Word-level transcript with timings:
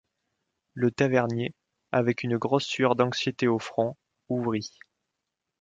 Le 0.73 0.89
tavernier, 0.89 1.53
avec 1.91 2.23
une 2.23 2.37
grosse 2.39 2.65
sueur 2.65 2.95
d’anxiété 2.95 3.47
au 3.47 3.59
front, 3.59 3.95
ouvrit. 4.29 4.71